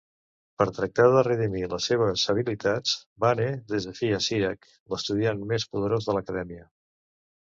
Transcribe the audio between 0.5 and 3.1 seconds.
Per tractar de redimir les seves habilitats,